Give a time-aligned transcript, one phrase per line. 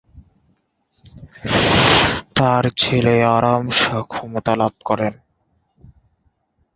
[2.35, 5.13] তার ছেলে আরাম শাহ ক্ষমতা লাভ করেন।